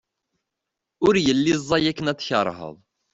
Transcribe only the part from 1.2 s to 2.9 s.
yelli ẓẓay akken ad tkerheḍ.